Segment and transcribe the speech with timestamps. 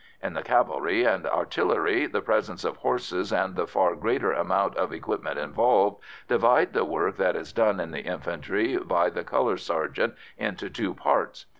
[0.19, 4.91] In the cavalry and artillery the presence of horses and the far greater amount of
[4.91, 10.15] equipment involved divide the work that is done in the infantry by the colour sergeant
[10.39, 11.45] into two parts.